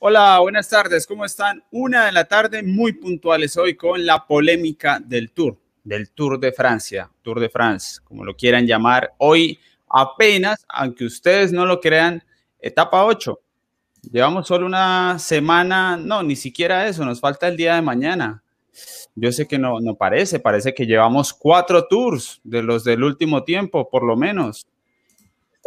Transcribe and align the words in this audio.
Hola, 0.00 0.38
buenas 0.38 0.68
tardes, 0.68 1.08
¿cómo 1.08 1.24
están? 1.24 1.64
Una 1.72 2.06
de 2.06 2.12
la 2.12 2.24
tarde, 2.26 2.62
muy 2.62 2.92
puntuales 2.92 3.56
hoy 3.56 3.74
con 3.74 4.06
la 4.06 4.28
polémica 4.28 5.00
del 5.04 5.32
Tour, 5.32 5.58
del 5.82 6.12
Tour 6.12 6.38
de 6.38 6.52
Francia, 6.52 7.10
Tour 7.20 7.40
de 7.40 7.48
France, 7.48 8.00
como 8.04 8.24
lo 8.24 8.36
quieran 8.36 8.64
llamar. 8.64 9.14
Hoy 9.18 9.58
apenas, 9.88 10.64
aunque 10.68 11.04
ustedes 11.04 11.52
no 11.52 11.66
lo 11.66 11.80
crean, 11.80 12.22
etapa 12.60 13.04
8. 13.04 13.40
Llevamos 14.12 14.46
solo 14.46 14.66
una 14.66 15.18
semana, 15.18 15.96
no, 15.96 16.22
ni 16.22 16.36
siquiera 16.36 16.86
eso, 16.86 17.04
nos 17.04 17.18
falta 17.18 17.48
el 17.48 17.56
día 17.56 17.74
de 17.74 17.82
mañana. 17.82 18.44
Yo 19.16 19.32
sé 19.32 19.48
que 19.48 19.58
no, 19.58 19.80
no 19.80 19.96
parece, 19.96 20.38
parece 20.38 20.74
que 20.74 20.86
llevamos 20.86 21.34
cuatro 21.34 21.88
tours 21.88 22.40
de 22.44 22.62
los 22.62 22.84
del 22.84 23.02
último 23.02 23.42
tiempo, 23.42 23.90
por 23.90 24.04
lo 24.04 24.16
menos. 24.16 24.64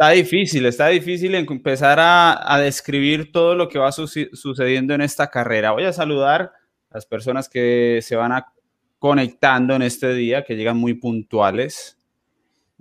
Está 0.02 0.14
difícil, 0.14 0.66
está 0.66 0.88
difícil 0.88 1.32
empezar 1.36 1.98
a, 2.00 2.58
describir 2.60 3.30
todo 3.30 3.54
lo 3.54 3.68
que 3.68 3.78
va 3.78 3.92
sucediendo 3.92 4.94
en 4.94 5.00
esta 5.00 5.30
carrera. 5.30 5.70
Voy 5.70 5.84
a 5.84 5.92
saludar 5.92 6.50
a 6.90 6.94
las 6.94 7.06
personas 7.06 7.48
que 7.48 8.00
se 8.02 8.16
van 8.16 8.32
a 8.32 8.52
conectando 8.98 9.76
en 9.76 9.82
este 9.82 10.12
día, 10.12 10.42
que 10.42 10.56
llegan 10.56 10.76
muy 10.76 10.94
puntuales. 10.94 12.00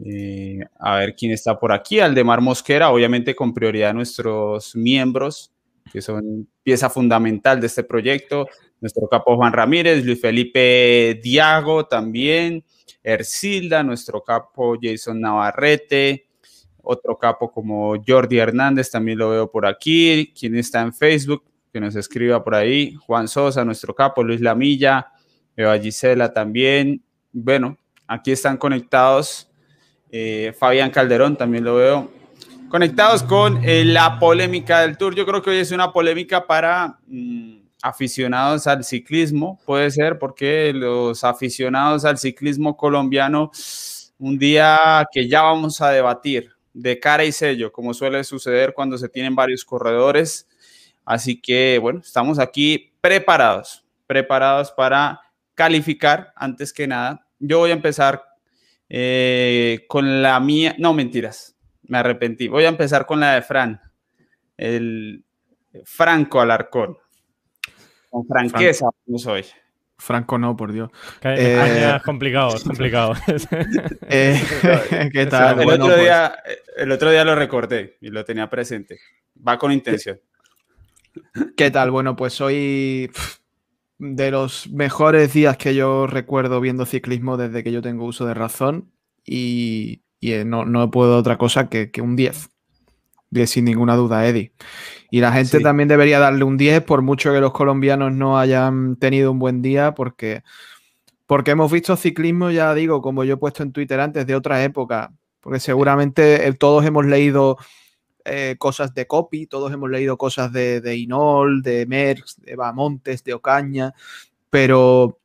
Eh, 0.03 0.61
a 0.79 0.95
ver 0.95 1.13
quién 1.13 1.31
está 1.31 1.59
por 1.59 1.71
aquí. 1.71 1.99
Aldemar 1.99 2.41
Mosquera, 2.41 2.89
obviamente 2.89 3.35
con 3.35 3.53
prioridad 3.53 3.91
a 3.91 3.93
nuestros 3.93 4.75
miembros, 4.75 5.51
que 5.93 6.01
son 6.01 6.49
pieza 6.63 6.89
fundamental 6.89 7.61
de 7.61 7.67
este 7.67 7.83
proyecto. 7.83 8.47
Nuestro 8.79 9.07
capo 9.07 9.35
Juan 9.35 9.53
Ramírez, 9.53 10.03
Luis 10.03 10.19
Felipe 10.19 11.19
Diago 11.21 11.85
también, 11.85 12.63
Ercilda, 13.03 13.83
nuestro 13.83 14.23
capo 14.23 14.75
Jason 14.81 15.21
Navarrete, 15.21 16.30
otro 16.83 17.17
capo 17.17 17.51
como 17.51 17.95
Jordi 18.05 18.39
Hernández, 18.39 18.91
también 18.91 19.17
lo 19.17 19.29
veo 19.29 19.51
por 19.51 19.65
aquí, 19.65 20.33
quien 20.37 20.55
está 20.55 20.81
en 20.81 20.93
Facebook, 20.93 21.43
que 21.71 21.79
nos 21.79 21.95
escriba 21.95 22.43
por 22.43 22.55
ahí, 22.55 22.95
Juan 23.05 23.27
Sosa, 23.27 23.63
nuestro 23.63 23.95
capo, 23.95 24.23
Luis 24.23 24.41
Lamilla, 24.41 25.07
Eva 25.55 25.77
Gisela 25.77 26.33
también, 26.33 27.03
bueno, 27.31 27.77
aquí 28.07 28.31
están 28.31 28.57
conectados, 28.57 29.49
eh, 30.09 30.53
Fabián 30.57 30.91
Calderón 30.91 31.35
también 31.35 31.63
lo 31.63 31.75
veo, 31.75 32.11
conectados 32.69 33.23
con 33.23 33.63
eh, 33.63 33.85
la 33.85 34.19
polémica 34.19 34.81
del 34.81 34.97
Tour, 34.97 35.15
yo 35.15 35.25
creo 35.25 35.41
que 35.41 35.49
hoy 35.49 35.57
es 35.57 35.71
una 35.71 35.91
polémica 35.91 36.45
para... 36.45 36.99
Mm, 37.07 37.61
aficionados 37.81 38.67
al 38.67 38.83
ciclismo, 38.83 39.59
puede 39.65 39.89
ser 39.91 40.19
porque 40.19 40.71
los 40.73 41.23
aficionados 41.23 42.05
al 42.05 42.17
ciclismo 42.17 42.77
colombiano, 42.77 43.51
un 44.19 44.37
día 44.37 45.05
que 45.11 45.27
ya 45.27 45.41
vamos 45.41 45.81
a 45.81 45.89
debatir, 45.89 46.51
de 46.73 46.99
cara 46.99 47.25
y 47.25 47.31
sello, 47.31 47.71
como 47.71 47.93
suele 47.93 48.23
suceder 48.23 48.73
cuando 48.73 48.97
se 48.97 49.09
tienen 49.09 49.35
varios 49.35 49.65
corredores. 49.65 50.47
Así 51.05 51.41
que, 51.41 51.79
bueno, 51.79 51.99
estamos 51.99 52.39
aquí 52.39 52.93
preparados, 53.01 53.85
preparados 54.07 54.71
para 54.71 55.19
calificar 55.55 56.33
antes 56.35 56.73
que 56.73 56.87
nada. 56.87 57.27
Yo 57.39 57.59
voy 57.59 57.71
a 57.71 57.73
empezar 57.73 58.23
eh, 58.89 59.85
con 59.87 60.21
la 60.21 60.39
mía, 60.39 60.75
no 60.77 60.93
mentiras, 60.93 61.55
me 61.83 61.97
arrepentí. 61.97 62.47
Voy 62.47 62.65
a 62.65 62.69
empezar 62.69 63.05
con 63.05 63.19
la 63.19 63.35
de 63.35 63.41
Fran, 63.41 63.81
el 64.57 65.25
Franco 65.83 66.41
Alarcón. 66.41 66.97
Con 68.09 68.25
franqueza, 68.27 68.89
no 69.05 69.17
soy. 69.17 69.45
Franco 70.01 70.39
no, 70.39 70.57
por 70.57 70.71
Dios. 70.71 70.89
Eh, 71.21 71.93
es 71.95 72.01
complicado, 72.01 72.55
es 72.55 72.63
complicado. 72.63 73.13
Eh, 74.09 74.41
¿Qué 75.13 75.25
tal? 75.27 75.61
el, 75.61 75.69
otro 75.69 75.85
pues 75.85 75.99
día, 75.99 76.35
el 76.75 76.91
otro 76.91 77.11
día 77.11 77.23
lo 77.23 77.35
recordé 77.35 77.97
y 78.01 78.09
lo 78.09 78.25
tenía 78.25 78.49
presente. 78.49 78.99
Va 79.47 79.57
con 79.57 79.71
intención. 79.71 80.19
¿Qué 81.55 81.69
tal? 81.69 81.91
Bueno, 81.91 82.15
pues 82.15 82.41
hoy 82.41 83.11
de 83.99 84.31
los 84.31 84.69
mejores 84.71 85.33
días 85.33 85.55
que 85.57 85.75
yo 85.75 86.07
recuerdo 86.07 86.59
viendo 86.59 86.85
ciclismo 86.85 87.37
desde 87.37 87.63
que 87.63 87.71
yo 87.71 87.81
tengo 87.81 88.05
uso 88.05 88.25
de 88.25 88.33
razón 88.33 88.91
y, 89.23 90.01
eh, 90.19 90.43
no, 90.43 90.65
no, 90.65 90.89
puedo 90.89 91.17
otra 91.17 91.37
cosa 91.37 91.69
que, 91.69 91.91
que 91.91 92.01
un 92.01 92.15
10 92.15 92.49
sin 93.45 93.65
ninguna 93.65 93.95
duda, 93.95 94.27
Eddie. 94.27 94.53
Y 95.13 95.19
la 95.19 95.33
gente 95.33 95.59
también 95.59 95.89
debería 95.89 96.19
darle 96.19 96.45
un 96.45 96.55
10 96.55 96.83
por 96.83 97.01
mucho 97.01 97.33
que 97.33 97.41
los 97.41 97.51
colombianos 97.51 98.13
no 98.13 98.39
hayan 98.39 98.95
tenido 98.95 99.29
un 99.33 99.39
buen 99.39 99.61
día, 99.61 99.93
porque, 99.93 100.41
porque 101.27 101.51
hemos 101.51 101.69
visto 101.69 101.97
ciclismo, 101.97 102.49
ya 102.49 102.73
digo, 102.73 103.01
como 103.01 103.25
yo 103.25 103.33
he 103.33 103.37
puesto 103.37 103.61
en 103.61 103.73
Twitter 103.73 103.99
antes, 103.99 104.25
de 104.25 104.35
otra 104.35 104.63
época, 104.63 105.11
porque 105.41 105.59
seguramente 105.59 106.47
eh, 106.47 106.53
todos 106.53 106.85
hemos 106.85 107.05
leído 107.05 107.57
eh, 108.23 108.55
cosas 108.57 108.93
de 108.93 109.05
Copy, 109.05 109.47
todos 109.47 109.73
hemos 109.73 109.89
leído 109.89 110.17
cosas 110.17 110.53
de, 110.53 110.79
de 110.79 110.95
Inol, 110.95 111.61
de 111.61 111.85
Merckx, 111.85 112.41
de 112.41 112.55
Bamontes, 112.55 113.23
de 113.23 113.33
Ocaña, 113.33 113.93
pero... 114.49 115.17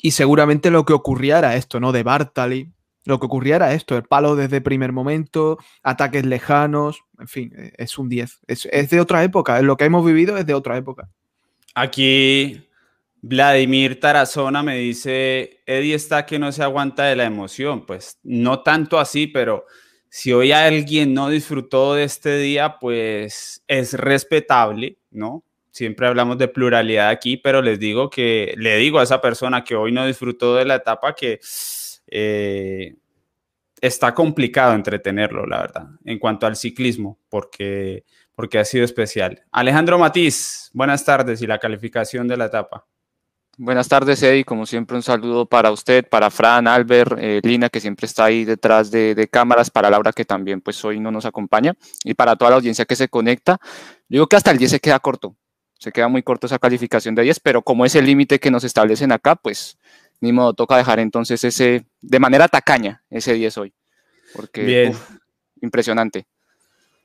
Y 0.00 0.12
seguramente 0.12 0.70
lo 0.70 0.84
que 0.84 0.92
ocurría 0.92 1.38
era 1.38 1.56
esto, 1.56 1.80
¿no? 1.80 1.92
De 1.92 2.04
Bartali, 2.04 2.70
lo 3.08 3.18
que 3.18 3.24
ocurría 3.24 3.56
era 3.56 3.72
esto, 3.72 3.96
el 3.96 4.02
palo 4.02 4.36
desde 4.36 4.60
primer 4.60 4.92
momento, 4.92 5.56
ataques 5.82 6.26
lejanos, 6.26 7.04
en 7.18 7.26
fin, 7.26 7.52
e, 7.56 7.72
es 7.78 7.96
un 7.96 8.10
10. 8.10 8.40
Es, 8.46 8.90
de 8.90 9.00
otra 9.00 9.24
época, 9.24 9.62
lo 9.62 9.78
que 9.78 9.86
hemos 9.86 10.04
vivido 10.04 10.36
es 10.36 10.44
de 10.44 10.52
otra 10.52 10.76
época. 10.76 11.08
Aquí 11.74 12.68
Vladimir 13.22 13.98
Tarazona 13.98 14.62
me 14.62 14.76
dice, 14.76 15.62
Eddie 15.64 15.94
está 15.94 16.26
que 16.26 16.38
no 16.38 16.52
se 16.52 16.62
aguanta 16.62 17.04
de 17.04 17.16
la 17.16 17.24
emoción. 17.24 17.86
Pues 17.86 18.18
no 18.24 18.60
tanto 18.60 18.98
así, 18.98 19.26
pero 19.26 19.64
si 20.10 20.34
hoy 20.34 20.52
alguien 20.52 21.14
no 21.14 21.30
disfrutó 21.30 21.94
de 21.94 22.04
este 22.04 22.36
día, 22.36 22.76
pues 22.78 23.64
es 23.68 23.94
respetable, 23.94 24.98
¿no? 25.10 25.44
Siempre 25.70 26.08
hablamos 26.08 26.36
de 26.36 26.48
pluralidad 26.48 27.08
aquí, 27.08 27.38
pero 27.38 27.62
les 27.62 27.78
digo 27.78 28.10
que, 28.10 28.52
le 28.58 28.76
digo 28.76 28.98
a 28.98 29.04
esa 29.04 29.22
persona 29.22 29.64
que 29.64 29.76
hoy 29.76 29.92
no 29.92 30.06
disfrutó 30.06 30.56
de 30.56 30.66
la 30.66 30.74
etapa 30.74 31.14
que 31.14 31.38
eh, 32.10 32.96
está 33.80 34.14
complicado 34.14 34.74
entretenerlo, 34.74 35.46
la 35.46 35.58
verdad, 35.58 35.88
en 36.04 36.18
cuanto 36.18 36.46
al 36.46 36.56
ciclismo, 36.56 37.18
porque, 37.28 38.04
porque 38.34 38.58
ha 38.58 38.64
sido 38.64 38.84
especial. 38.84 39.44
Alejandro 39.52 39.98
Matiz, 39.98 40.70
buenas 40.72 41.04
tardes 41.04 41.42
y 41.42 41.46
la 41.46 41.58
calificación 41.58 42.28
de 42.28 42.36
la 42.36 42.46
etapa. 42.46 42.86
Buenas 43.60 43.88
tardes, 43.88 44.22
Eddie. 44.22 44.44
Como 44.44 44.66
siempre, 44.66 44.96
un 44.96 45.02
saludo 45.02 45.44
para 45.44 45.72
usted, 45.72 46.08
para 46.08 46.30
Fran, 46.30 46.68
Albert, 46.68 47.18
eh, 47.18 47.40
Lina, 47.42 47.68
que 47.68 47.80
siempre 47.80 48.06
está 48.06 48.26
ahí 48.26 48.44
detrás 48.44 48.92
de, 48.92 49.28
cámaras, 49.28 49.68
para 49.68 49.90
Laura, 49.90 50.12
que 50.12 50.24
también 50.24 50.60
pues 50.60 50.84
hoy 50.84 51.00
no 51.00 51.10
nos 51.10 51.24
acompaña, 51.24 51.74
y 52.04 52.14
para 52.14 52.36
toda 52.36 52.52
la 52.52 52.56
audiencia 52.58 52.84
que 52.84 52.94
se 52.94 53.08
conecta. 53.08 53.58
digo 54.08 54.28
que 54.28 54.36
hasta 54.36 54.52
el 54.52 54.58
10 54.58 54.70
se 54.70 54.80
queda 54.80 55.00
corto, 55.00 55.34
se 55.76 55.90
queda 55.90 56.06
muy 56.06 56.22
corto 56.22 56.46
esa 56.46 56.60
calificación 56.60 57.16
de 57.16 57.22
10, 57.22 57.40
pero 57.40 57.62
como 57.62 57.84
es 57.84 57.96
el 57.96 58.06
límite 58.06 58.38
que 58.38 58.52
nos 58.52 58.62
establecen 58.62 59.10
acá, 59.10 59.34
pues 59.34 59.76
ni 60.20 60.32
modo, 60.32 60.54
toca 60.54 60.76
dejar 60.76 61.00
entonces 61.00 61.42
ese, 61.44 61.86
de 62.00 62.18
manera 62.18 62.48
tacaña, 62.48 63.02
ese 63.10 63.34
10 63.34 63.58
hoy. 63.58 63.72
Porque, 64.34 64.64
Bien. 64.64 64.92
impresionante. 65.60 66.26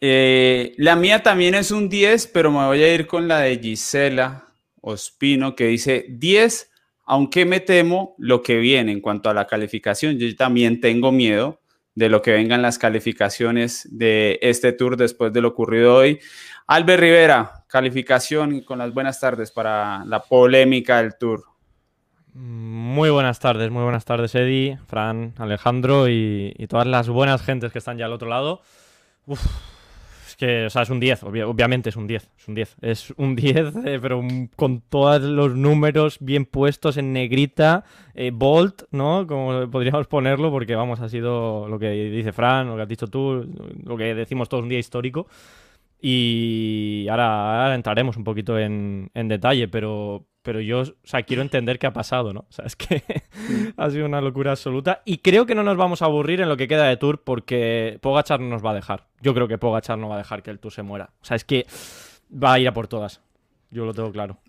Eh, 0.02 0.74
la 0.78 0.96
mía 0.96 1.24
también 1.24 1.56
es 1.56 1.72
un 1.72 1.88
10, 1.88 2.28
pero 2.28 2.52
me 2.52 2.66
voy 2.66 2.84
a 2.84 2.94
ir 2.94 3.08
con 3.08 3.28
la 3.28 3.40
de 3.40 3.58
Gisela 3.58 4.48
Ospino, 4.82 5.56
que 5.56 5.68
dice 5.68 6.06
10, 6.10 6.70
aunque 7.06 7.46
me 7.46 7.62
temo 7.62 8.16
lo 8.18 8.42
que 8.42 8.58
viene 8.58 8.92
en 8.92 9.00
cuanto 9.00 9.30
a 9.30 9.34
la 9.34 9.48
calificación. 9.48 10.18
Yo 10.18 10.36
también 10.36 10.82
tengo 10.82 11.12
miedo 11.12 11.62
de 11.96 12.10
lo 12.10 12.22
que 12.22 12.32
vengan 12.32 12.62
las 12.62 12.80
calificaciones 12.80 13.88
de 13.92 14.40
este 14.42 14.74
tour 14.74 14.98
después 14.98 15.32
de 15.32 15.42
lo 15.42 15.50
ocurrido 15.50 15.96
hoy. 15.96 16.20
Albert 16.68 17.00
Rivera, 17.02 17.66
calificación 17.68 18.62
con 18.62 18.80
las 18.80 18.94
buenas 18.94 19.20
tardes 19.20 19.52
para 19.52 20.04
la 20.06 20.22
polémica 20.24 21.02
del 21.02 21.18
tour. 21.18 21.44
Muy 22.36 23.12
buenas 23.12 23.40
tardes, 23.40 23.70
muy 23.70 23.84
buenas 23.84 24.06
tardes 24.06 24.34
Eddie, 24.34 24.80
Fran, 24.88 25.34
Alejandro 25.38 26.10
y, 26.10 26.52
todas 26.68 26.88
las 26.88 27.08
buenas 27.08 27.44
gentes 27.44 27.72
que 27.72 27.78
están 27.78 28.00
ya 28.00 28.06
al 28.06 28.14
otro 28.14 28.28
lado. 28.28 28.62
es 29.28 30.36
que, 30.36 30.66
o 30.66 30.70
sea, 30.72 30.82
es 30.82 30.90
un 30.90 31.00
10, 31.00 31.24
obviamente 31.24 31.90
es 31.90 31.96
un 31.96 32.08
10, 32.08 32.32
es 32.36 32.48
un 32.48 32.56
10. 32.56 32.78
Es 32.82 33.14
un 33.18 33.36
10, 33.36 33.76
eh, 33.86 34.00
pero 34.02 34.24
con 34.56 34.82
todos 34.82 35.22
los 35.22 35.56
números 35.56 36.18
bien 36.22 36.46
puestos 36.46 36.98
en 36.98 37.14
negrita, 37.14 37.84
eh, 38.16 38.32
bold, 38.34 38.88
¿no? 38.90 39.28
Como 39.28 39.70
podríamos 39.70 40.08
ponerlo, 40.08 40.50
porque 40.50 40.74
vamos, 40.74 41.02
ha 41.02 41.10
sido 41.10 41.68
lo 41.68 41.78
que 41.78 41.92
dice 41.92 42.34
Fran, 42.34 42.68
lo 42.68 42.76
que 42.76 42.82
has 42.82 42.90
dicho 42.90 43.06
tú, 43.06 43.48
lo 43.84 43.96
que 43.96 44.16
decimos 44.16 44.50
todos 44.50 44.64
un 44.64 44.70
día 44.70 44.80
histórico. 44.80 45.28
Y 46.06 47.08
ahora, 47.08 47.74
entraremos 47.74 48.18
un 48.18 48.26
poquito 48.26 48.60
en, 48.60 49.10
detalle, 49.14 49.70
pero, 49.70 50.28
pero 50.42 50.60
yo, 50.60 50.82
o 50.82 50.86
sea, 51.06 51.24
quiero 51.24 51.42
entender 51.42 51.80
qué 51.80 51.88
ha 51.88 51.94
pasado, 51.94 52.34
¿no? 52.34 52.42
O 52.42 52.52
sea, 52.52 52.66
es 52.66 52.76
que 52.76 53.04
ha 53.78 53.90
sido 53.90 54.06
una 54.06 54.20
locura 54.20 54.52
absoluta 54.52 55.02
y 55.06 55.20
creo 55.20 55.46
que 55.46 55.56
no 55.56 55.64
nos 55.64 55.78
vamos 55.78 56.02
a 56.02 56.06
aburrir 56.06 56.42
en 56.42 56.50
lo 56.50 56.58
que 56.58 56.68
queda 56.68 56.90
de 56.90 56.98
Tour 56.98 57.24
porque 57.24 58.00
Pogachar 58.02 58.42
no 58.42 58.50
nos 58.50 58.66
va 58.66 58.72
a 58.72 58.74
dejar. 58.74 59.08
Yo 59.22 59.34
creo 59.34 59.48
que 59.48 59.58
Pogachar 59.58 59.98
no 59.98 60.10
va 60.10 60.16
a 60.16 60.18
dejar 60.18 60.44
que 60.44 60.52
el 60.52 60.60
Tour 60.60 60.74
se 60.74 60.84
muera. 60.84 61.12
O 61.22 61.26
sea, 61.26 61.38
es 61.38 61.46
que 61.46 61.66
va 62.32 62.52
a 62.52 62.60
ir 62.60 62.68
a 62.68 62.74
por 62.74 62.90
todas. 62.90 63.22
Yo 63.72 63.86
lo 63.86 63.94
tengo 63.94 64.12
claro. 64.12 64.40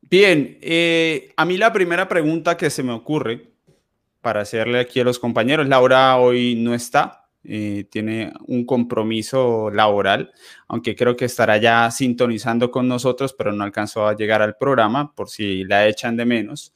Bien, 0.00 0.58
eh, 0.62 1.32
a 1.36 1.44
mí 1.44 1.58
la 1.58 1.72
primera 1.72 2.08
pregunta 2.08 2.56
que 2.56 2.70
se 2.70 2.82
me 2.82 2.92
ocurre 2.92 3.52
para 4.20 4.40
hacerle 4.40 4.80
aquí 4.80 4.98
a 4.98 5.04
los 5.04 5.20
compañeros, 5.20 5.68
Laura 5.68 6.16
hoy 6.16 6.56
no 6.56 6.74
está, 6.74 7.21
eh, 7.44 7.86
tiene 7.90 8.32
un 8.46 8.64
compromiso 8.64 9.70
laboral, 9.70 10.32
aunque 10.68 10.94
creo 10.94 11.16
que 11.16 11.24
estará 11.24 11.56
ya 11.56 11.90
sintonizando 11.90 12.70
con 12.70 12.88
nosotros, 12.88 13.34
pero 13.36 13.52
no 13.52 13.64
alcanzó 13.64 14.06
a 14.06 14.16
llegar 14.16 14.42
al 14.42 14.56
programa 14.56 15.14
por 15.14 15.28
si 15.28 15.64
la 15.64 15.86
echan 15.86 16.16
de 16.16 16.24
menos. 16.24 16.72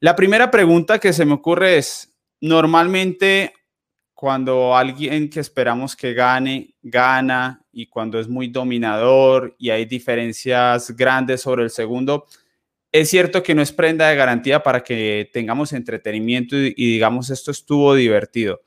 La 0.00 0.16
primera 0.16 0.50
pregunta 0.50 0.98
que 0.98 1.12
se 1.12 1.24
me 1.24 1.34
ocurre 1.34 1.78
es, 1.78 2.16
normalmente 2.40 3.52
cuando 4.14 4.76
alguien 4.76 5.28
que 5.28 5.40
esperamos 5.40 5.96
que 5.96 6.14
gane, 6.14 6.74
gana, 6.82 7.62
y 7.72 7.86
cuando 7.86 8.20
es 8.20 8.28
muy 8.28 8.48
dominador 8.48 9.56
y 9.58 9.70
hay 9.70 9.86
diferencias 9.86 10.94
grandes 10.94 11.40
sobre 11.40 11.64
el 11.64 11.70
segundo, 11.70 12.26
es 12.92 13.08
cierto 13.08 13.42
que 13.42 13.54
no 13.54 13.62
es 13.62 13.72
prenda 13.72 14.08
de 14.08 14.16
garantía 14.16 14.62
para 14.62 14.84
que 14.84 15.30
tengamos 15.32 15.72
entretenimiento 15.72 16.56
y, 16.56 16.74
digamos 16.74 17.30
esto 17.30 17.50
estuvo 17.50 17.94
divertido. 17.94 18.60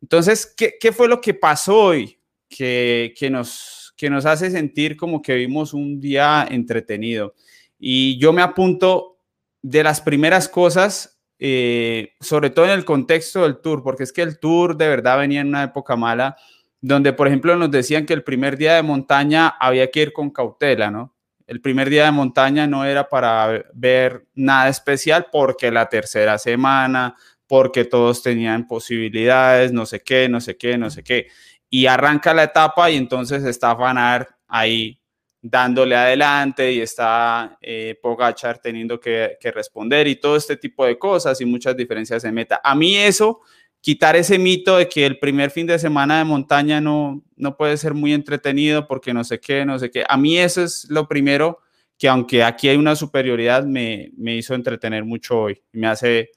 Entonces, 0.00 0.54
¿qué, 0.56 0.92
fue 0.92 1.08
lo 1.08 1.20
que 1.20 1.34
pasó 1.34 1.76
hoy 1.76 2.18
que, 2.48 3.12
nos, 3.30 3.94
que 3.96 4.10
nos 4.10 4.26
hace 4.26 4.50
sentir 4.50 4.96
como 4.96 5.20
que 5.20 5.34
vimos 5.34 5.74
un 5.74 6.00
día 6.00 6.46
entretenido? 6.48 7.34
Y 7.78 8.18
yo 8.18 8.32
me 8.32 8.42
apunto 8.42 9.18
de 9.62 9.82
las 9.82 10.00
primeras 10.00 10.48
cosas, 10.48 11.20
eh, 11.38 12.14
sobre 12.20 12.50
todo 12.50 12.66
en 12.66 12.72
el 12.72 12.84
contexto 12.84 13.42
del 13.42 13.58
tour, 13.58 13.82
porque 13.82 14.04
es 14.04 14.12
que 14.12 14.22
el 14.22 14.38
tour 14.38 14.76
de 14.76 14.88
verdad 14.88 15.18
venía 15.18 15.40
en 15.40 15.48
una 15.48 15.64
época 15.64 15.96
mala, 15.96 16.36
donde 16.80 17.12
por 17.12 17.26
ejemplo 17.26 17.56
nos 17.56 17.70
decían 17.70 18.06
que 18.06 18.14
el 18.14 18.22
primer 18.22 18.56
día 18.56 18.74
de 18.74 18.82
montaña 18.82 19.48
había 19.48 19.90
que 19.90 20.02
ir 20.02 20.12
con 20.12 20.30
cautela, 20.30 20.90
¿no? 20.90 21.14
El 21.46 21.60
primer 21.60 21.88
día 21.88 22.04
de 22.04 22.12
montaña 22.12 22.66
no 22.66 22.84
era 22.84 23.08
para 23.08 23.64
ver 23.72 24.26
nada 24.34 24.68
especial 24.68 25.28
porque 25.32 25.70
la 25.70 25.88
tercera 25.88 26.36
semana, 26.38 27.16
porque 27.48 27.84
todos 27.84 28.22
tenían 28.22 28.66
posibilidades, 28.66 29.72
no 29.72 29.86
sé 29.86 30.00
qué, 30.00 30.28
no 30.28 30.40
sé 30.40 30.56
qué, 30.56 30.78
no 30.78 30.90
sé 30.90 31.02
qué. 31.02 31.28
Y 31.70 31.86
arranca 31.86 32.34
la 32.34 32.44
etapa 32.44 32.90
y 32.90 32.96
entonces 32.96 33.42
está 33.44 33.74
Fanar 33.74 34.28
ahí 34.46 35.00
dándole 35.40 35.96
adelante 35.96 36.72
y 36.72 36.80
está 36.80 37.58
eh, 37.60 37.98
Pogachar 38.02 38.58
teniendo 38.58 39.00
que, 39.00 39.36
que, 39.40 39.50
responder 39.50 40.06
y 40.08 40.16
todo 40.16 40.36
este 40.36 40.56
tipo 40.56 40.84
de 40.84 40.98
cosas 40.98 41.40
y 41.40 41.46
muchas 41.46 41.76
diferencias 41.76 42.22
de 42.22 42.32
meta. 42.32 42.60
A 42.62 42.74
mí 42.74 42.96
eso 42.96 43.40
quitar 43.80 44.16
ese 44.16 44.38
mito 44.38 44.76
de 44.76 44.88
que 44.88 45.06
el 45.06 45.18
primer 45.18 45.50
fin 45.50 45.66
de 45.66 45.78
semana 45.78 46.18
de 46.18 46.24
montaña 46.24 46.80
no, 46.80 47.22
no 47.36 47.56
puede 47.56 47.76
ser 47.76 47.94
muy 47.94 48.12
entretenido 48.12 48.86
porque 48.86 49.14
no 49.14 49.24
sé 49.24 49.40
qué, 49.40 49.64
no 49.64 49.78
sé 49.78 49.90
qué. 49.90 50.04
A 50.08 50.16
mí 50.16 50.36
eso 50.38 50.62
es 50.62 50.86
lo 50.90 51.08
primero 51.08 51.60
que 51.96 52.08
aunque 52.08 52.42
aquí 52.44 52.68
hay 52.68 52.76
una 52.76 52.94
superioridad, 52.96 53.64
me, 53.64 54.10
me 54.16 54.36
hizo 54.36 54.54
entretener 54.54 55.04
mucho 55.04 55.40
hoy 55.40 55.62
me 55.72 55.86
hace 55.86 56.30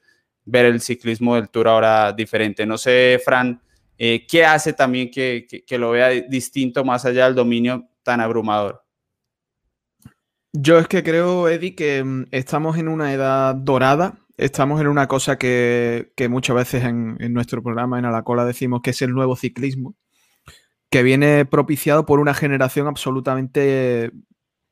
ver 0.44 0.66
el 0.66 0.80
ciclismo 0.80 1.34
del 1.34 1.48
Tour 1.48 1.68
ahora 1.68 2.12
diferente. 2.12 2.66
No 2.66 2.78
sé, 2.78 3.20
Fran, 3.24 3.60
eh, 3.98 4.26
¿qué 4.28 4.44
hace 4.44 4.72
también 4.72 5.10
que, 5.10 5.46
que, 5.66 5.78
lo 5.78 5.90
vea 5.90 6.08
distinto 6.08 6.84
más 6.84 7.04
allá 7.04 7.26
del 7.26 7.34
dominio 7.34 7.88
tan 8.02 8.20
abrumador? 8.20 8.82
Yo 10.52 10.78
es 10.78 10.88
que 10.88 11.02
creo, 11.02 11.48
Eddie, 11.48 11.74
que 11.74 12.02
mm, 12.04 12.26
estamos 12.30 12.76
en 12.76 12.88
una 12.88 13.12
edad 13.12 13.54
dorada 13.54 14.18
estamos 14.36 14.80
en 14.80 14.88
una 14.88 15.08
cosa 15.08 15.38
que, 15.38 16.12
muchas 16.28 16.56
veces 16.56 16.84
en, 16.84 17.16
nuestro 17.32 17.62
programa 17.62 17.98
en 17.98 18.04
A 18.04 18.10
la 18.10 18.22
Cola 18.22 18.44
decimos 18.44 18.82
que 18.82 18.90
es 18.90 19.02
el 19.02 19.12
nuevo 19.12 19.36
ciclismo, 19.36 19.94
que 20.90 21.02
viene 21.02 21.44
propiciado 21.44 22.06
por 22.06 22.20
una 22.20 22.34
generación 22.34 22.86
absolutamente 22.86 24.12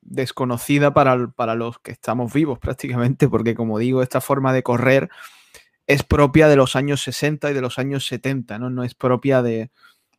desconocida 0.02 0.92
para, 0.92 1.28
para, 1.28 1.54
los 1.54 1.78
que 1.78 1.92
estamos 1.92 2.32
vivos 2.32 2.58
prácticamente, 2.58 3.28
porque 3.28 3.54
como 3.54 3.78
digo, 3.78 4.02
esta 4.02 4.20
forma 4.20 4.52
de 4.52 4.62
correr 4.62 5.10
es 5.90 6.04
propia 6.04 6.48
de 6.48 6.54
los 6.54 6.76
años 6.76 7.02
60 7.02 7.50
y 7.50 7.54
de 7.54 7.60
los 7.60 7.78
años 7.78 8.06
70, 8.06 8.58
no, 8.60 8.70
no 8.70 8.84
es 8.84 8.94
propia 8.94 9.42
de, 9.42 9.70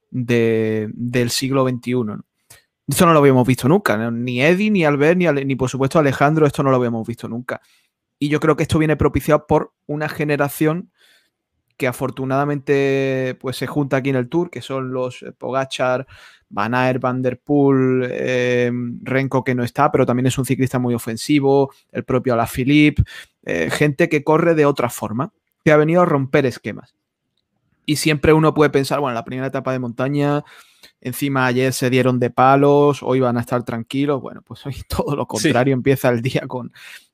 del 0.09 1.29
siglo 1.29 1.67
XXI. 1.67 1.93
Esto 2.87 3.05
no 3.05 3.13
lo 3.13 3.19
habíamos 3.19 3.47
visto 3.47 3.69
nunca, 3.69 4.11
ni 4.11 4.41
Eddie, 4.41 4.69
ni 4.69 4.83
Albert, 4.83 5.17
ni, 5.17 5.25
ni 5.45 5.55
por 5.55 5.69
supuesto 5.69 5.97
Alejandro, 5.97 6.45
esto 6.45 6.61
no 6.61 6.71
lo 6.71 6.75
habíamos 6.75 7.07
visto 7.07 7.29
nunca. 7.29 7.61
Y 8.19 8.27
yo 8.27 8.41
creo 8.41 8.57
que 8.57 8.63
esto 8.63 8.79
viene 8.79 8.97
propiciado 8.97 9.47
por 9.47 9.71
una 9.87 10.09
generación 10.09 10.91
que 11.77 11.87
afortunadamente 11.87 13.37
pues, 13.39 13.55
se 13.55 13.65
junta 13.65 13.97
aquí 13.97 14.09
en 14.09 14.17
el 14.17 14.27
Tour, 14.27 14.49
que 14.49 14.61
son 14.61 14.91
los 14.91 15.23
eh, 15.23 15.31
Pogachar, 15.31 16.05
Van 16.49 16.75
Aert, 16.75 17.01
Van 17.01 17.21
Der 17.21 17.39
Poel, 17.39 18.07
eh, 18.11 18.71
Renko 19.01 19.43
que 19.43 19.55
no 19.55 19.63
está, 19.63 19.89
pero 19.89 20.05
también 20.05 20.27
es 20.27 20.37
un 20.37 20.45
ciclista 20.45 20.79
muy 20.79 20.93
ofensivo, 20.93 21.73
el 21.91 22.03
propio 22.03 22.33
Alaphilippe, 22.33 23.03
eh, 23.43 23.69
gente 23.71 24.09
que 24.09 24.23
corre 24.23 24.53
de 24.53 24.65
otra 24.65 24.89
forma, 24.89 25.33
que 25.63 25.71
ha 25.71 25.77
venido 25.77 26.01
a 26.01 26.05
romper 26.05 26.45
esquemas. 26.45 26.95
Y 27.85 27.95
siempre 27.95 28.33
uno 28.33 28.53
puede 28.53 28.69
pensar, 28.69 28.99
bueno, 28.99 29.15
la 29.15 29.25
primera 29.25 29.47
etapa 29.47 29.71
de 29.71 29.79
montaña, 29.79 30.43
encima 31.01 31.45
ayer 31.45 31.73
se 31.73 31.89
dieron 31.89 32.19
de 32.19 32.29
palos, 32.29 33.01
hoy 33.03 33.19
van 33.19 33.37
a 33.37 33.41
estar 33.41 33.63
tranquilos, 33.63 34.21
bueno, 34.21 34.41
pues 34.43 34.65
hoy 34.65 34.75
todo 34.87 35.15
lo 35.15 35.27
contrario, 35.27 35.73
empieza 35.73 36.09
el 36.09 36.21
día 36.21 36.43
con 36.47 36.71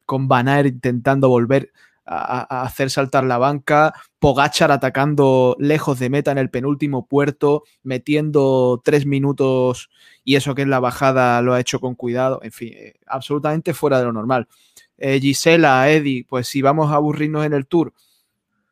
con 0.08 0.28
Van 0.28 0.48
intentando 0.66 1.30
volver 1.30 1.72
a, 2.08 2.64
hacer 2.64 2.90
saltar 2.90 3.26
la 3.26 3.38
banca, 3.38 3.94
Pogachar 4.18 4.72
atacando 4.72 5.56
lejos 5.60 6.00
de 6.00 6.10
meta 6.10 6.32
en 6.32 6.38
el 6.40 6.50
penúltimo 6.50 7.06
puerto, 7.06 7.64
metiendo 7.84 8.82
tres 8.84 9.06
minutos 9.06 9.90
y 10.24 10.38
eso 10.38 10.56
que 10.56 10.62
es 10.64 10.68
la 10.68 10.80
bajada 10.80 11.42
lo 11.42 11.54
ha 11.54 11.60
hecho 11.60 11.80
con 11.80 11.96
cuidado, 11.96 12.40
en 12.42 12.52
fin, 12.54 12.74
eh, 12.74 12.96
absolutamente 13.06 13.74
fuera 13.74 14.00
de 14.00 14.06
lo 14.06 14.14
normal. 14.14 14.48
Eh, 14.98 15.20
Gisela, 15.20 15.92
Eddie, 15.92 16.26
pues 16.28 16.48
si 16.48 16.62
vamos 16.62 16.92
a 16.92 16.96
aburrirnos 16.96 17.46
en 17.46 17.54
el 17.54 17.68
tour, 17.68 17.94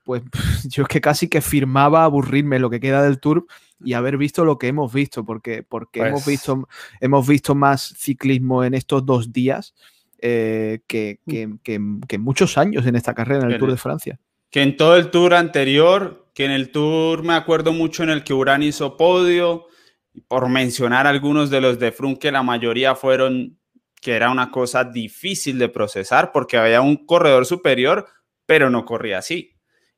pues 0.06 0.24
yo 0.69 0.84
es 0.84 0.88
que 0.88 1.02
casi 1.02 1.28
que 1.28 1.42
firmaba 1.42 2.06
aburrirme 2.06 2.60
lo 2.60 2.69
que 2.69 2.80
queda 2.80 3.04
del 3.04 3.19
tour 3.19 3.46
y 3.84 3.94
haber 3.94 4.18
visto 4.18 4.46
lo 4.46 4.57
que 4.57 4.68
hemos 4.68 4.94
visto, 4.94 5.25
porque, 5.25 5.63
porque 5.63 6.00
hemos, 6.00 6.24
pues 6.24 6.38
visto, 6.38 6.69
hemos 7.02 7.28
visto 7.28 7.56
más 7.56 7.94
ciclismo 7.98 8.63
en 8.63 8.74
estos 8.74 9.06
dos 9.06 9.34
días 9.34 9.75
eh, 10.19 10.80
mm. 11.25 11.56
que, 12.07 12.18
muchos 12.18 12.57
años 12.57 12.86
en 12.86 12.96
esta 12.96 13.13
carrera, 13.13 13.46
en 13.46 13.52
el 13.52 13.60
Tour 13.60 13.72
de 13.72 13.78
Francia. 13.78 14.19
Que 14.50 14.62
en 14.62 14.78
todo 14.78 14.96
el 14.96 15.12
Tour 15.12 15.34
anterior, 15.34 16.30
que 16.34 16.46
en 16.46 16.52
el 16.52 16.72
Tour 16.72 17.24
me 17.24 17.34
acuerdo 17.34 17.74
mucho 17.74 18.04
en 18.04 18.10
el 18.10 18.24
que 18.24 18.34
Urán 18.34 18.63
hizo 18.63 18.96
podio, 18.96 19.66
por 20.28 20.48
mencionar 20.48 21.07
algunos 21.07 21.50
de 21.50 21.60
los 21.60 21.80
de 21.80 21.92
Frun, 21.92 22.16
que 22.16 22.31
la 22.31 22.44
mayoría 22.44 22.96
fueron 22.96 23.57
que 24.02 24.13
era 24.13 24.30
una 24.30 24.52
cosa 24.52 24.84
difícil 24.84 25.57
de 25.57 25.68
procesar 25.68 26.31
porque 26.31 26.57
había 26.57 26.81
un 26.81 27.06
corredor 27.07 27.46
superior, 27.46 28.07
pero 28.46 28.69
no 28.69 28.86
corría 28.86 29.18
así. 29.18 29.55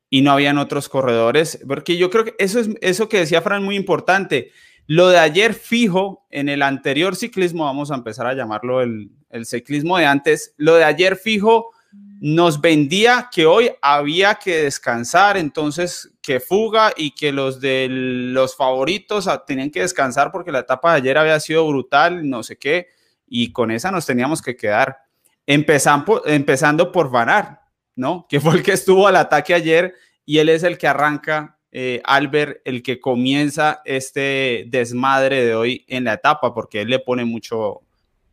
Y 0.09 0.21
no 0.21 0.31
habían 0.31 0.57
otros 0.57 0.87
corredores, 0.87 1.59
porque 1.67 1.97
yo 1.97 2.09
creo 2.09 2.23
que 2.23 2.35
eso 2.39 2.59
es 2.59 2.69
eso 2.81 3.09
que 3.09 3.19
decía 3.19 3.41
Fran 3.41 3.63
muy 3.63 3.75
importante. 3.75 4.51
Lo 4.87 5.09
de 5.09 5.19
ayer 5.19 5.53
fijo 5.53 6.25
en 6.31 6.47
el 6.47 6.61
anterior 6.61 7.17
ciclismo, 7.17 7.65
vamos 7.65 7.91
a 7.91 7.95
empezar 7.95 8.25
a 8.25 8.33
llamarlo 8.33 8.81
el, 8.81 9.11
ciclismo 9.43 9.97
de 9.97 10.05
antes, 10.05 10.55
lo 10.55 10.75
de 10.75 10.85
ayer 10.85 11.17
fijo 11.17 11.71
nos 12.19 12.61
vendía 12.61 13.29
que 13.31 13.45
hoy 13.45 13.69
había 13.81 14.35
que 14.35 14.63
descansar, 14.63 15.37
entonces 15.37 16.11
que 16.21 16.39
fuga 16.39 16.93
y 16.95 17.11
que 17.11 17.31
los 17.31 17.59
de 17.59 17.87
los 17.89 18.55
favoritos 18.55 19.29
tenían 19.45 19.69
que 19.69 19.81
descansar 19.81 20.31
porque 20.31 20.51
la 20.51 20.59
etapa 20.59 20.91
de 20.91 20.97
ayer 20.97 21.17
había 21.17 21.39
sido 21.39 21.67
brutal, 21.67 22.27
no 22.27 22.41
sé 22.41 22.57
qué, 22.57 22.87
y 23.27 23.51
con 23.51 23.69
esa 23.69 23.91
nos 23.91 24.05
teníamos 24.05 24.41
que 24.41 24.55
quedar. 24.55 24.97
Empezando, 25.45 26.23
empezando 26.25 26.91
por 26.91 27.11
Vanar, 27.11 27.61
¿no? 27.97 28.25
Que 28.29 28.39
fue 28.39 28.55
el 28.55 28.63
que 28.63 28.71
estuvo 28.71 29.07
al 29.07 29.17
ataque 29.17 29.53
ayer 29.53 29.95
y 30.25 30.37
él 30.37 30.47
es 30.47 30.63
el 30.63 30.77
que 30.77 30.87
arranca 30.87 31.57
eh, 31.71 32.01
Albert 32.05 32.61
el 32.63 32.81
que 32.81 32.99
comienza 32.99 33.81
este 33.83 34.65
desmadre 34.67 35.43
de 35.43 35.53
hoy 35.53 35.85
en 35.87 36.05
la 36.05 36.13
etapa, 36.13 36.53
porque 36.53 36.81
él 36.81 36.89
le 36.89 36.99
pone 36.99 37.25
mucho, 37.25 37.81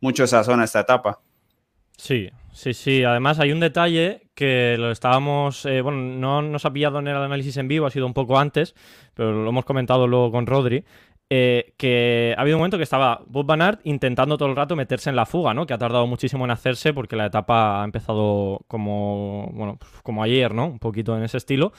mucho 0.00 0.26
sazón 0.26 0.60
a 0.60 0.64
esta 0.64 0.80
etapa. 0.80 1.20
Sí, 1.96 2.30
sí, 2.52 2.74
sí. 2.74 3.02
Además 3.02 3.40
hay 3.40 3.52
un 3.52 3.60
detalle 3.60 4.28
que 4.34 4.76
lo 4.78 4.90
estábamos, 4.90 5.64
eh, 5.66 5.80
bueno, 5.80 5.98
no 5.98 6.42
nos 6.42 6.64
ha 6.64 6.72
pillado 6.72 6.98
en 6.98 7.08
el 7.08 7.16
análisis 7.16 7.56
en 7.56 7.68
vivo, 7.68 7.86
ha 7.86 7.90
sido 7.90 8.06
un 8.06 8.14
poco 8.14 8.38
antes, 8.38 8.74
pero 9.14 9.32
lo 9.32 9.48
hemos 9.48 9.64
comentado 9.64 10.06
luego 10.06 10.30
con 10.30 10.46
Rodri. 10.46 10.84
Eh, 11.30 11.72
que 11.78 12.34
ha 12.36 12.40
habido 12.42 12.58
un 12.58 12.60
momento 12.60 12.76
que 12.76 12.82
estaba 12.82 13.22
Bob 13.26 13.46
Van 13.46 13.80
intentando 13.84 14.36
todo 14.36 14.48
el 14.50 14.56
rato 14.56 14.76
meterse 14.76 15.08
en 15.08 15.16
la 15.16 15.24
fuga, 15.24 15.54
¿no? 15.54 15.66
Que 15.66 15.72
ha 15.72 15.78
tardado 15.78 16.06
muchísimo 16.06 16.44
en 16.44 16.50
hacerse 16.50 16.92
porque 16.92 17.16
la 17.16 17.26
etapa 17.26 17.80
ha 17.80 17.84
empezado 17.84 18.60
como, 18.68 19.50
bueno, 19.52 19.78
como 20.02 20.22
ayer, 20.22 20.54
¿no? 20.54 20.66
Un 20.66 20.78
poquito 20.78 21.16
en 21.16 21.24
ese 21.24 21.38
estilo. 21.38 21.72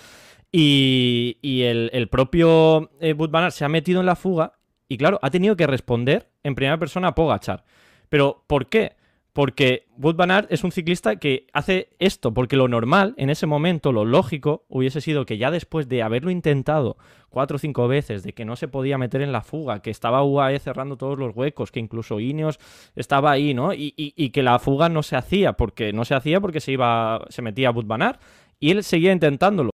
Y, 0.51 1.63
el, 1.63 2.07
propio 2.09 2.89
eh, 3.01 3.15
se 3.51 3.65
ha 3.65 3.69
metido 3.69 3.99
en 3.99 4.05
la 4.05 4.15
fuga 4.15 4.53
y, 4.87 4.97
claro, 4.97 5.19
ha 5.21 5.29
tenido 5.29 5.55
que 5.55 5.67
responder 5.67 6.29
en 6.43 6.55
primera 6.55 6.77
persona 6.77 7.09
a 7.09 7.15
Pogachar. 7.15 7.65
Pero, 8.09 8.43
¿por 8.47 8.67
qué? 8.67 8.95
Porque 9.35 9.85
Wood 9.97 10.15
Van 10.15 10.47
es 10.49 10.63
un 10.63 10.71
ciclista 10.71 11.17
que 11.17 11.47
hace 11.51 11.89
esto, 11.99 12.33
porque 12.33 12.55
lo 12.55 12.69
normal 12.69 13.13
en 13.17 13.29
ese 13.29 13.47
momento, 13.47 13.91
lo 13.91 14.05
lógico, 14.05 14.63
hubiese 14.69 15.01
sido 15.01 15.25
que 15.25 15.37
ya 15.37 15.51
después 15.51 15.89
de 15.89 16.03
haberlo 16.03 16.31
intentado 16.31 16.95
cuatro 17.27 17.57
o 17.57 17.59
cinco 17.59 17.89
veces, 17.89 18.23
de 18.23 18.31
que 18.31 18.45
no 18.45 18.55
se 18.55 18.69
podía 18.69 18.97
meter 18.97 19.21
en 19.21 19.33
la 19.33 19.41
fuga, 19.41 19.81
que 19.81 19.89
estaba 19.89 20.23
UAE 20.23 20.57
cerrando 20.59 20.95
todos 20.95 21.19
los 21.19 21.35
huecos, 21.35 21.73
que 21.73 21.81
incluso 21.81 22.21
Ineos 22.21 22.61
estaba 22.95 23.29
ahí, 23.29 23.53
¿no? 23.53 23.73
Y, 23.73 23.91
que 24.29 24.41
la 24.41 24.57
fuga 24.57 24.87
no 24.87 25.03
se 25.03 25.17
hacía, 25.17 25.51
porque 25.51 25.91
no 25.91 26.05
se 26.05 26.15
hacía 26.15 26.39
porque 26.39 26.61
se 26.61 26.71
iba, 26.71 27.25
se 27.27 27.41
metía 27.41 27.71
Wood 27.71 27.87
Van 27.87 28.17
y 28.59 28.71
él 28.71 28.83
seguía 28.83 29.11
intentándolo. 29.11 29.63